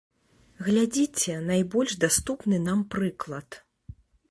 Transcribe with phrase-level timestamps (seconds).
[0.67, 3.49] Глядзіце, найбольш даступны нам прыклад.